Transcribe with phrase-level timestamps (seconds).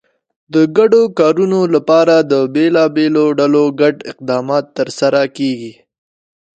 [0.53, 5.73] د ګډو کارونو لپاره د بېلابېلو ډلو ګډ اقدامات ترسره کېږي.